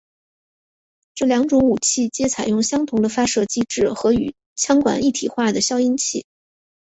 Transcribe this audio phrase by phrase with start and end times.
[1.13, 6.25] 这两种武器皆采用相同的发射机制和与枪管一体化的消音器。